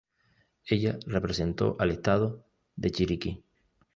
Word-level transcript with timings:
Ella 0.65 0.97
representó 1.05 1.75
al 1.77 1.91
estado 1.91 2.43
de 2.75 2.89
Chiriquí. 2.89 3.43